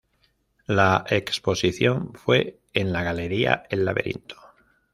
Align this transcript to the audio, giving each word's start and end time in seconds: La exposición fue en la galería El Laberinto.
La 0.65 1.05
exposición 1.09 2.13
fue 2.15 2.59
en 2.73 2.91
la 2.91 3.03
galería 3.03 3.65
El 3.69 3.85
Laberinto. 3.85 4.35